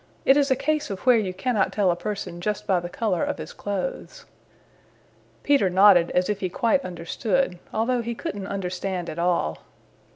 It 0.25 0.35
is 0.35 0.49
a 0.49 0.55
case 0.55 0.89
of 0.89 1.01
where 1.05 1.19
you 1.19 1.31
cannot 1.31 1.71
tell 1.71 1.91
a 1.91 1.95
person 1.95 2.41
just 2.41 2.65
by 2.65 2.79
the 2.79 2.89
color 2.89 3.23
of 3.23 3.37
his 3.37 3.53
clothes." 3.53 4.25
Peter 5.43 5.69
nodded 5.69 6.09
as 6.15 6.27
if 6.27 6.39
he 6.39 6.49
quite 6.49 6.83
understood, 6.83 7.59
although 7.71 8.01
he 8.01 8.15
couldn't 8.15 8.47
understand 8.47 9.11
at 9.11 9.19
all. 9.19 9.59